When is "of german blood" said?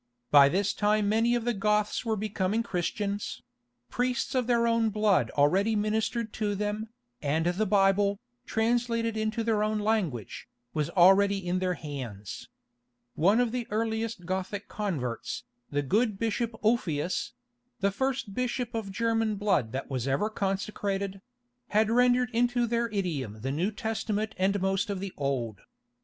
18.73-19.71